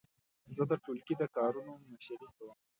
زه 0.55 0.63
د 0.71 0.73
ټولګي 0.83 1.15
د 1.19 1.23
کارونو 1.35 1.71
مشري 1.91 2.27
کوم. 2.35 2.57